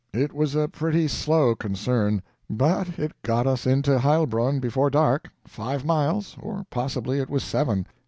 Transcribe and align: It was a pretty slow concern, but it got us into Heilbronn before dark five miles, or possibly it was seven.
It 0.15 0.33
was 0.33 0.55
a 0.55 0.67
pretty 0.67 1.07
slow 1.07 1.53
concern, 1.53 2.23
but 2.49 2.97
it 2.97 3.11
got 3.21 3.45
us 3.45 3.67
into 3.67 3.99
Heilbronn 3.99 4.59
before 4.59 4.89
dark 4.89 5.29
five 5.45 5.85
miles, 5.85 6.35
or 6.41 6.65
possibly 6.71 7.19
it 7.19 7.29
was 7.29 7.43
seven. 7.43 7.85